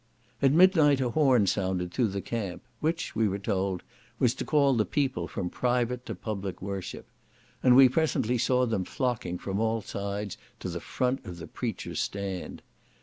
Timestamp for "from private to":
5.27-6.15